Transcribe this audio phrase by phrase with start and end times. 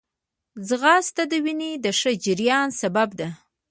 [0.67, 3.29] ځغاسته د وینې د ښه جریان سبب ده